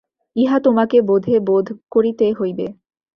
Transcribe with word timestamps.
ইহা 0.35 0.57
তোমাকে 0.59 0.97
বোধে 1.01 1.35
বোধ 1.39 1.67
করিতে 1.91 2.25
হইবে। 2.39 2.67